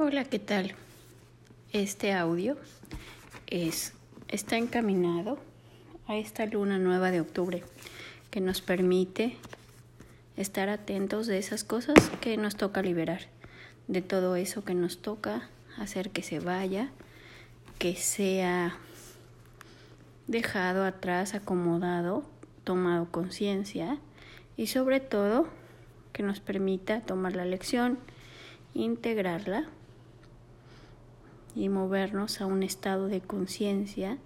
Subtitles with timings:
[0.00, 0.76] Hola, ¿qué tal?
[1.72, 2.56] Este audio
[3.48, 3.94] es,
[4.28, 5.40] está encaminado
[6.06, 7.64] a esta luna nueva de octubre
[8.30, 9.36] que nos permite
[10.36, 13.22] estar atentos de esas cosas que nos toca liberar,
[13.88, 16.90] de todo eso que nos toca hacer que se vaya,
[17.80, 18.78] que sea
[20.28, 22.22] dejado atrás, acomodado,
[22.62, 23.98] tomado conciencia
[24.56, 25.48] y sobre todo
[26.12, 27.98] que nos permita tomar la lección,
[28.74, 29.68] integrarla
[31.58, 34.16] y movernos a un estado de conciencia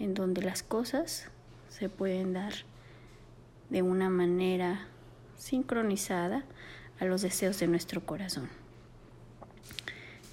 [0.00, 1.28] en donde las cosas
[1.68, 2.52] se pueden dar
[3.70, 4.88] de una manera
[5.38, 6.44] sincronizada
[6.98, 8.48] a los deseos de nuestro corazón.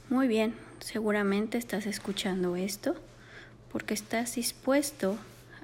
[0.09, 2.95] Muy bien, seguramente estás escuchando esto
[3.71, 5.17] porque estás dispuesto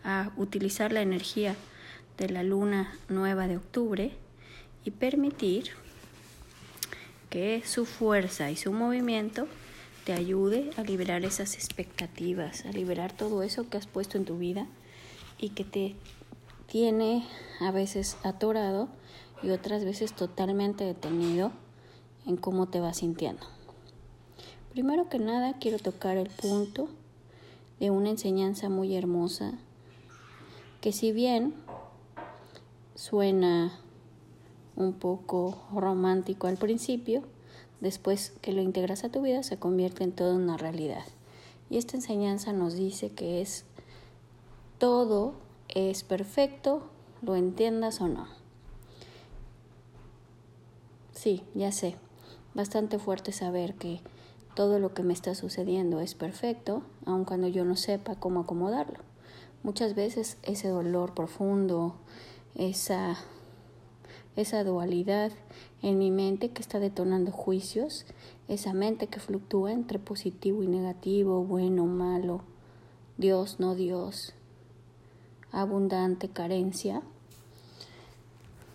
[0.03, 1.55] a utilizar la energía
[2.19, 4.11] de la luna nueva de octubre
[4.85, 5.71] y permitir
[7.31, 9.47] que su fuerza y su movimiento
[10.07, 14.37] te ayude a liberar esas expectativas, a liberar todo eso que has puesto en tu
[14.37, 14.65] vida
[15.37, 15.97] y que te
[16.65, 17.27] tiene
[17.59, 18.87] a veces atorado
[19.43, 21.51] y otras veces totalmente detenido
[22.25, 23.45] en cómo te vas sintiendo.
[24.71, 26.87] Primero que nada quiero tocar el punto
[27.81, 29.55] de una enseñanza muy hermosa
[30.79, 31.53] que si bien
[32.95, 33.77] suena
[34.77, 37.23] un poco romántico al principio,
[37.81, 41.05] Después que lo integras a tu vida, se convierte en toda una realidad.
[41.69, 43.65] Y esta enseñanza nos dice que es
[44.77, 45.33] todo
[45.69, 46.83] es perfecto,
[47.21, 48.27] lo entiendas o no.
[51.13, 51.95] Sí, ya sé,
[52.53, 54.01] bastante fuerte saber que
[54.55, 58.99] todo lo que me está sucediendo es perfecto, aun cuando yo no sepa cómo acomodarlo.
[59.63, 61.95] Muchas veces ese dolor profundo,
[62.55, 63.17] esa
[64.37, 65.31] esa dualidad
[65.81, 68.05] en mi mente que está detonando juicios,
[68.47, 72.41] esa mente que fluctúa entre positivo y negativo, bueno, malo,
[73.17, 74.33] Dios, no Dios,
[75.51, 77.01] abundante, carencia,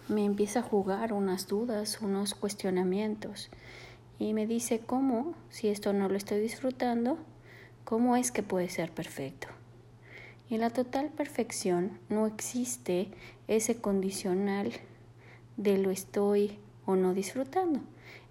[0.08, 3.48] me empieza a jugar unas dudas, unos cuestionamientos
[4.18, 7.18] y me dice cómo, si esto no lo estoy disfrutando,
[7.84, 9.46] cómo es que puede ser perfecto.
[10.50, 13.12] Y en la total perfección no existe
[13.46, 14.72] ese condicional
[15.56, 17.80] de lo estoy o no disfrutando.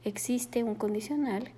[0.04, 1.52] Existe un condicional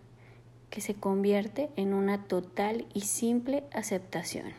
[0.69, 4.53] que se convierte en una total y simple aceptación.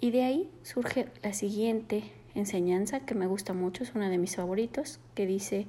[0.00, 2.04] Y de ahí surge la siguiente
[2.34, 5.66] enseñanza que me gusta mucho, es una de mis favoritos, que dice,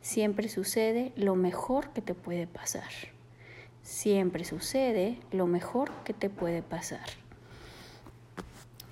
[0.00, 2.88] siempre sucede lo mejor que te puede pasar.
[3.82, 7.06] Siempre sucede lo mejor que te puede pasar.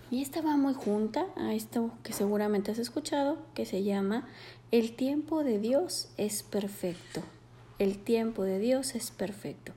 [0.09, 4.29] Y esta va muy junta a esto que seguramente has escuchado, que se llama
[4.71, 7.23] El tiempo de Dios es perfecto.
[7.81, 9.73] El tiempo de Dios es perfecto.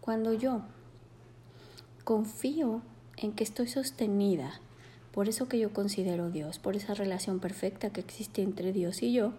[0.00, 0.62] Cuando yo
[2.04, 2.82] confío
[3.16, 4.60] en que estoy sostenida
[5.12, 9.12] por eso que yo considero Dios, por esa relación perfecta que existe entre Dios y
[9.12, 9.32] yo,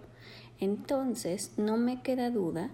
[0.60, 2.72] entonces no me queda duda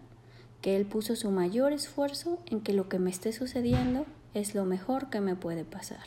[0.62, 4.66] que Él puso su mayor esfuerzo en que lo que me esté sucediendo es lo
[4.66, 6.04] mejor que me puede pasar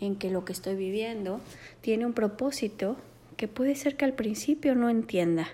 [0.00, 1.40] en que lo que estoy viviendo
[1.80, 2.96] tiene un propósito
[3.36, 5.48] que puede ser que al principio no entienda,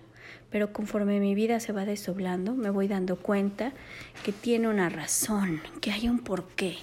[0.50, 3.72] pero conforme mi vida se va desdoblando, me voy dando cuenta
[4.25, 6.77] que tiene una razón, que hay un porqué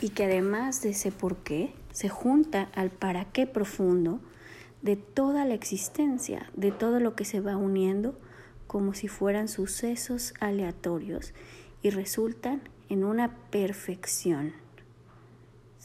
[0.00, 4.20] y que además de ese porqué se junta al para qué profundo
[4.82, 8.18] de toda la existencia, de todo lo que se va uniendo
[8.66, 11.32] como si fueran sucesos aleatorios
[11.82, 14.65] y resultan en una perfección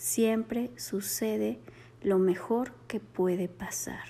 [0.02, 1.60] siempre sucede
[2.02, 4.08] lo mejor que puede pasar.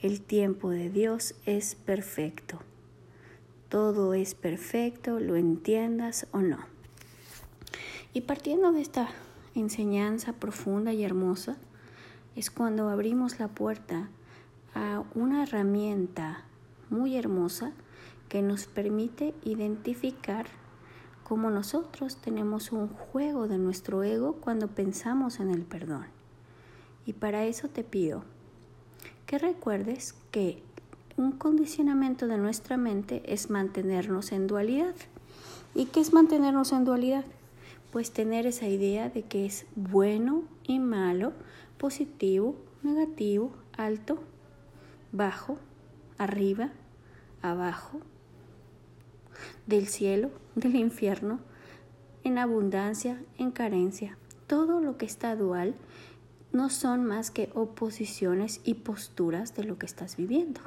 [0.00, 2.60] El tiempo de Dios es perfecto.
[3.68, 6.58] Todo es perfecto, lo entiendas o no.
[8.12, 9.08] Y partiendo de esta
[9.56, 11.56] enseñanza profunda y hermosa,
[12.36, 14.08] es cuando abrimos la puerta
[14.76, 16.44] a una herramienta
[16.88, 17.72] muy hermosa
[18.28, 20.46] que nos permite identificar
[21.28, 26.06] como nosotros tenemos un juego de nuestro ego cuando pensamos en el perdón.
[27.04, 28.24] Y para eso te pido
[29.26, 30.62] que recuerdes que
[31.18, 34.94] un condicionamiento de nuestra mente es mantenernos en dualidad.
[35.74, 37.24] ¿Y qué es mantenernos en dualidad?
[37.92, 41.32] Pues tener esa idea de que es bueno y malo,
[41.76, 44.18] positivo, negativo, alto,
[45.12, 45.58] bajo,
[46.16, 46.70] arriba,
[47.42, 48.00] abajo,
[49.66, 51.40] del cielo, del infierno,
[52.24, 54.16] en abundancia, en carencia.
[54.46, 55.74] Todo lo que está dual
[56.52, 60.60] no son más que oposiciones y posturas de lo que estás viviendo.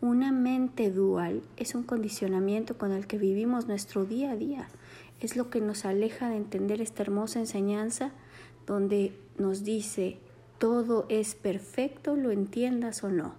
[0.00, 4.68] Una mente dual es un condicionamiento con el que vivimos nuestro día a día.
[5.20, 8.12] Es lo que nos aleja de entender esta hermosa enseñanza
[8.66, 10.18] donde nos dice
[10.58, 13.34] todo es perfecto, lo entiendas o no.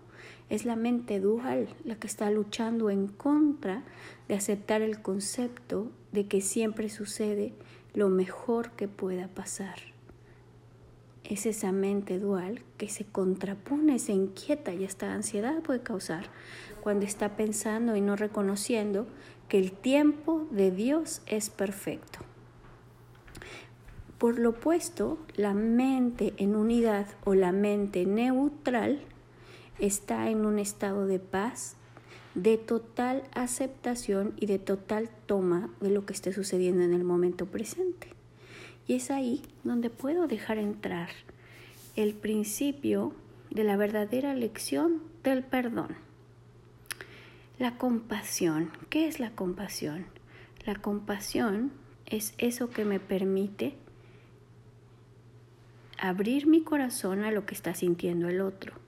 [0.49, 3.83] Es la mente dual la que está luchando en contra
[4.27, 7.53] de aceptar el concepto de que siempre sucede
[7.93, 9.75] lo mejor que pueda pasar.
[11.23, 16.29] Es esa mente dual que se contrapone, se inquieta y esta ansiedad puede causar
[16.81, 19.07] cuando está pensando y no reconociendo
[19.49, 22.19] que el tiempo de Dios es perfecto.
[24.19, 29.01] Por lo opuesto, la mente en unidad o la mente neutral
[29.79, 31.75] está en un estado de paz,
[32.33, 37.45] de total aceptación y de total toma de lo que esté sucediendo en el momento
[37.45, 38.09] presente.
[38.87, 41.09] Y es ahí donde puedo dejar entrar
[41.95, 43.13] el principio
[43.49, 45.95] de la verdadera lección del perdón.
[47.57, 48.71] La compasión.
[48.89, 50.05] ¿Qué es la compasión?
[50.65, 51.71] La compasión
[52.05, 53.75] es eso que me permite
[55.97, 58.84] abrir mi corazón a lo que está sintiendo el otro.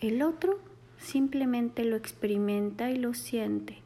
[0.00, 0.58] El otro
[0.98, 3.82] simplemente lo experimenta y lo siente.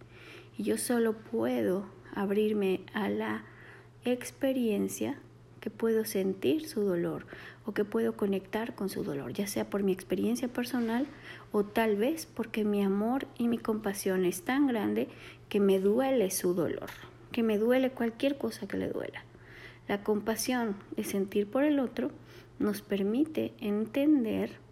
[0.57, 3.43] Y yo solo puedo abrirme a la
[4.05, 5.19] experiencia
[5.61, 7.27] que puedo sentir su dolor
[7.67, 11.07] o que puedo conectar con su dolor, ya sea por mi experiencia personal
[11.51, 15.09] o tal vez porque mi amor y mi compasión es tan grande
[15.49, 16.91] que me duele su dolor,
[17.33, 19.25] que me duele cualquier cosa que le duela.
[19.89, 22.11] La compasión de sentir por el otro
[22.59, 24.64] nos permite entender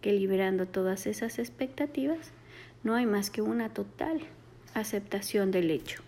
[0.00, 2.32] que liberando todas esas expectativas
[2.82, 4.20] no hay más que una total
[4.74, 6.02] aceptación del hecho.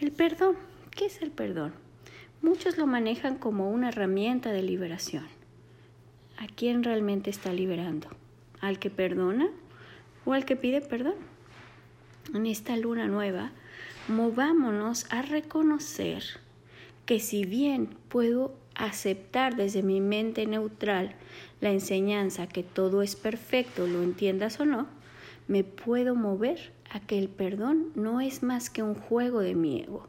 [0.00, 0.56] El perdón,
[0.90, 1.72] ¿qué es el perdón?
[2.42, 5.26] Muchos lo manejan como una herramienta de liberación.
[6.36, 8.08] ¿A quién realmente está liberando?
[8.60, 9.48] ¿Al que perdona
[10.24, 11.14] o al que pide perdón?
[12.34, 13.52] En esta luna nueva,
[14.08, 16.22] movámonos a reconocer
[17.06, 21.14] que si bien puedo aceptar desde mi mente neutral
[21.60, 24.86] la enseñanza que todo es perfecto, lo entiendas o no,
[25.48, 29.80] me puedo mover a que el perdón no es más que un juego de mi
[29.80, 30.08] ego,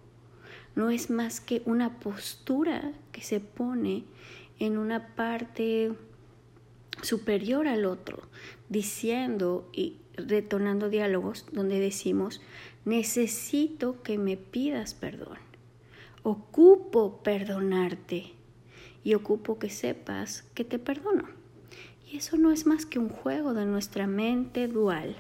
[0.76, 4.04] no es más que una postura que se pone
[4.60, 5.94] en una parte
[7.02, 8.24] superior al otro,
[8.70, 12.42] diciendo y retonando diálogos donde decimos,
[12.86, 15.38] necesito que me pidas perdón,
[16.24, 18.34] ocupo perdonarte
[19.06, 21.24] y ocupo que sepas que te perdono.
[22.12, 25.16] Y eso no es más que un juego de nuestra mente dual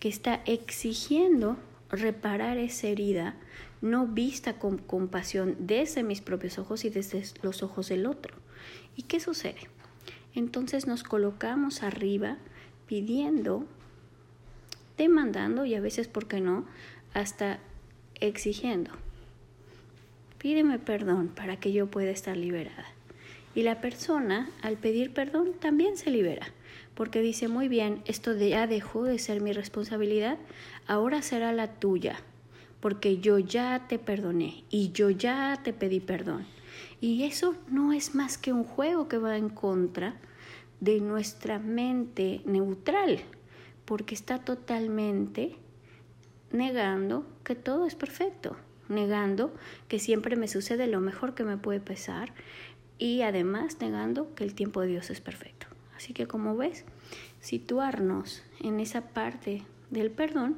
[0.00, 1.58] que está exigiendo
[1.90, 3.36] reparar esa herida
[3.80, 8.34] no vista con compasión desde mis propios ojos y desde los ojos del otro.
[8.96, 9.68] ¿Y qué sucede?
[10.34, 12.38] Entonces nos colocamos arriba
[12.86, 13.66] pidiendo,
[14.96, 16.64] demandando y a veces, ¿por qué no?,
[17.12, 17.58] hasta
[18.20, 18.90] exigiendo.
[20.38, 22.97] Pídeme perdón para que yo pueda estar liberada.
[23.58, 26.46] Y la persona, al pedir perdón, también se libera,
[26.94, 30.38] porque dice, muy bien, esto ya dejó de ser mi responsabilidad,
[30.86, 32.20] ahora será la tuya
[32.78, 36.46] porque yo ya te perdoné y yo ya te pedí perdón.
[37.00, 40.14] Y eso no es más que un juego que va en contra
[40.78, 43.18] de nuestra mente neutral,
[43.84, 45.56] porque está totalmente
[46.52, 48.56] negando que todo es perfecto,
[48.88, 49.52] negando
[49.88, 52.32] que siempre me sucede lo mejor que me puede pasar
[52.98, 55.66] y además negando que el tiempo de Dios es perfecto.
[55.96, 56.84] Así que como ves,
[57.40, 60.56] situarnos en esa parte del perdón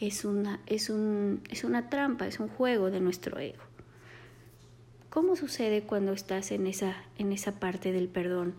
[0.00, 3.62] es una, es, un, es una trampa, es un juego de nuestro ego.
[5.10, 8.54] ¿Cómo sucede cuando estás en esa, en esa parte del perdón?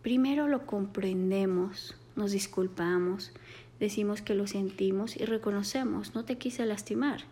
[0.00, 3.32] Primero lo comprendemos, nos disculpamos,
[3.78, 7.24] decimos que lo sentimos y reconocemos, no te quise lastimar.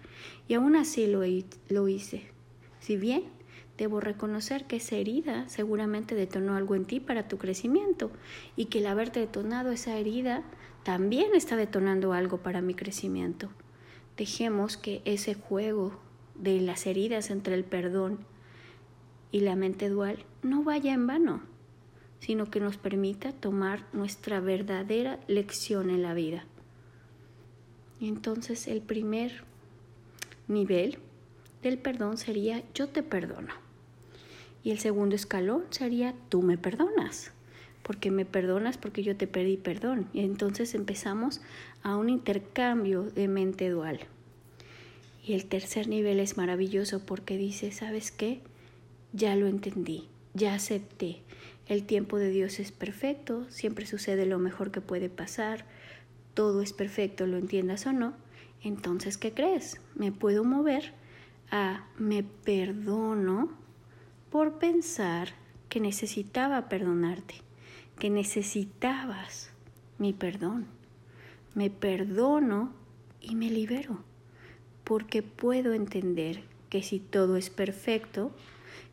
[0.47, 1.23] Y aún así lo,
[1.69, 2.29] lo hice.
[2.81, 3.25] Si bien
[3.81, 8.11] debo reconocer que esa herida seguramente detonó algo en ti para tu crecimiento
[8.55, 10.43] y que el haberte detonado esa herida
[10.83, 13.49] también está detonando algo para mi crecimiento.
[14.19, 15.99] Dejemos que ese juego
[16.35, 18.19] de las heridas entre el perdón
[19.33, 21.41] y la mente dual no vaya en vano,
[22.19, 26.45] sino que nos permita tomar nuestra verdadera lección en la vida.
[27.99, 29.43] entonces el primer
[30.49, 30.99] nivel
[31.63, 33.70] del perdón sería yo te perdono.
[34.63, 37.33] Y el segundo escalón sería tú me perdonas
[37.83, 40.09] porque me perdonas porque yo te pedí perdón.
[40.13, 41.41] Y entonces empezamos
[41.83, 44.01] a un intercambio de mente dual.
[45.27, 48.43] Y el tercer nivel es maravilloso porque dice, ¿sabes qué?
[49.13, 51.23] Ya lo entendí, ya acepté.
[51.67, 55.65] El tiempo de Dios es perfecto, siempre sucede lo mejor que puede pasar.
[56.35, 58.15] todo es perfecto, lo entiendas o no,
[58.63, 59.81] entonces, ¿qué crees?
[59.97, 60.93] Me puedo mover
[61.51, 63.60] a me perdono
[64.31, 65.31] por pensar
[65.69, 67.35] que necesitaba perdonarte,
[67.99, 69.51] que necesitabas
[69.99, 70.67] mi perdón.
[71.55, 72.73] Me perdono
[73.21, 73.99] y me libero,
[74.85, 78.33] porque puedo entender que si todo es perfecto,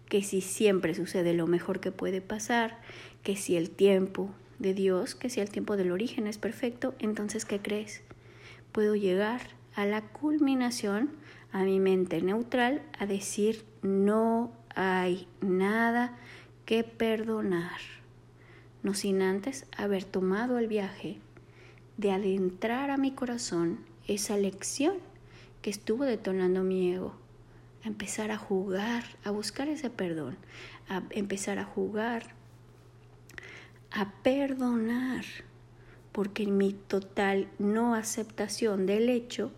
[0.09, 2.79] que si siempre sucede lo mejor que puede pasar,
[3.23, 7.45] que si el tiempo de Dios, que si el tiempo del origen es perfecto, entonces
[7.45, 8.01] ¿qué crees?
[8.71, 9.41] Puedo llegar
[9.75, 11.11] a la culminación,
[11.51, 16.15] a mi mente neutral, a decir no hay nada
[16.65, 17.79] que perdonar,
[18.83, 21.17] no sin antes haber tomado el viaje
[21.97, 24.97] de adentrar a mi corazón esa lección
[25.63, 27.15] que estuvo detonando mi ego,
[27.83, 30.37] a empezar a jugar, a buscar ese perdón,
[30.87, 32.35] a empezar a jugar,
[33.89, 35.25] a perdonar,
[36.11, 39.51] porque en mi total no aceptación del hecho,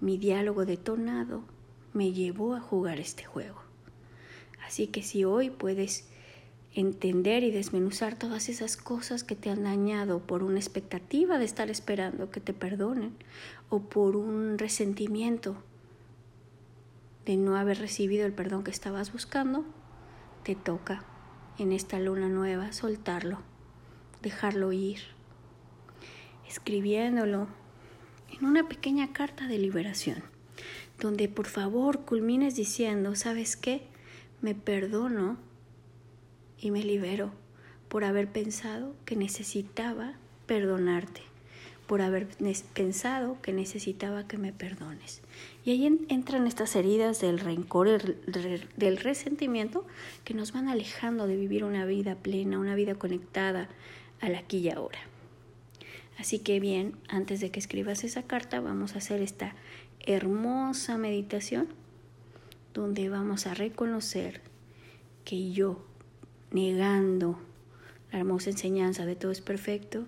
[0.00, 1.42] mi diálogo detonado
[1.92, 3.67] me llevó a jugar este juego.
[4.68, 6.04] Así que si hoy puedes
[6.74, 11.70] entender y desmenuzar todas esas cosas que te han dañado por una expectativa de estar
[11.70, 13.16] esperando que te perdonen
[13.70, 15.56] o por un resentimiento
[17.24, 19.64] de no haber recibido el perdón que estabas buscando,
[20.42, 21.02] te toca
[21.58, 23.38] en esta luna nueva soltarlo,
[24.20, 25.00] dejarlo ir,
[26.46, 27.48] escribiéndolo
[28.38, 30.22] en una pequeña carta de liberación,
[31.00, 33.88] donde por favor culmines diciendo, ¿sabes qué?
[34.40, 35.36] Me perdono
[36.60, 37.32] y me libero
[37.88, 40.14] por haber pensado que necesitaba
[40.46, 41.22] perdonarte,
[41.86, 42.28] por haber
[42.74, 45.22] pensado que necesitaba que me perdones.
[45.64, 47.88] Y ahí entran estas heridas del rencor,
[48.76, 49.86] del resentimiento,
[50.24, 53.68] que nos van alejando de vivir una vida plena, una vida conectada
[54.20, 54.98] al aquí y ahora.
[56.18, 59.54] Así que bien, antes de que escribas esa carta, vamos a hacer esta
[60.00, 61.68] hermosa meditación
[62.78, 64.40] donde vamos a reconocer
[65.24, 65.84] que yo,
[66.52, 67.38] negando
[68.12, 70.06] la hermosa enseñanza de todo es perfecto,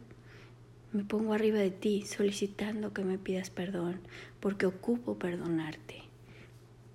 [0.92, 4.00] me pongo arriba de ti solicitando que me pidas perdón,
[4.38, 6.02] porque ocupo perdonarte,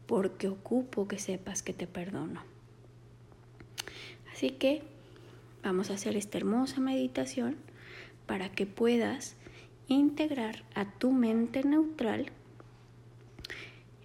[0.08, 2.42] porque ocupo que sepas que te perdono.
[4.32, 4.82] Así que
[5.62, 7.58] vamos a hacer esta hermosa meditación
[8.26, 9.36] para que puedas
[9.88, 12.32] integrar a tu mente neutral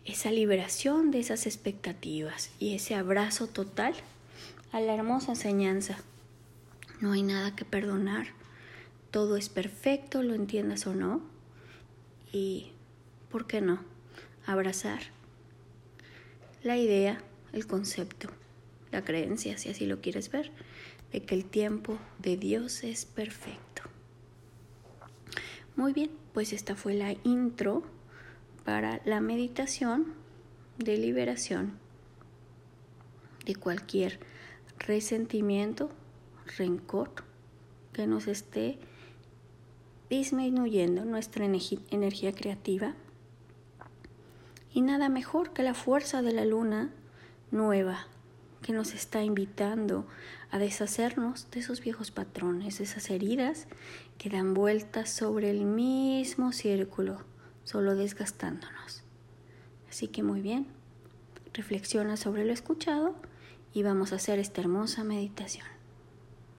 [0.05, 3.95] esa liberación de esas expectativas y ese abrazo total
[4.73, 5.99] a la hermosa enseñanza.
[7.01, 8.29] No hay nada que perdonar,
[9.11, 11.23] todo es perfecto, lo entiendas o no,
[12.33, 12.73] y,
[13.31, 13.81] ¿por qué no?,
[14.47, 15.01] abrazar
[16.63, 18.29] la idea, el concepto,
[18.93, 20.51] la creencia, si así lo quieres ver,
[21.13, 23.83] de que el tiempo de Dios es perfecto.
[25.77, 27.83] Muy bien, pues esta fue la intro
[28.71, 30.15] para la meditación
[30.79, 31.73] de liberación
[33.45, 34.21] de cualquier
[34.79, 35.91] resentimiento,
[36.57, 37.11] rencor
[37.93, 38.79] que nos esté
[40.09, 42.95] disminuyendo nuestra energía creativa.
[44.73, 46.93] Y nada mejor que la fuerza de la luna
[47.51, 48.07] nueva
[48.63, 50.07] que nos está invitando
[50.53, 53.67] a deshacernos de esos viejos patrones, de esas heridas
[54.17, 57.29] que dan vueltas sobre el mismo círculo,
[57.65, 59.03] solo desgastándonos.
[59.89, 60.67] Así que muy bien,
[61.53, 63.15] reflexiona sobre lo escuchado
[63.73, 65.80] y vamos a hacer esta hermosa meditación.